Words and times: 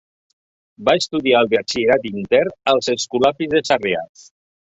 Va 0.87 0.95
estudiar 1.01 1.41
el 1.45 1.49
batxillerat 1.51 2.07
intern 2.13 2.57
als 2.73 2.91
escolapis 2.95 3.53
de 3.55 3.63
Sarrià. 3.71 4.03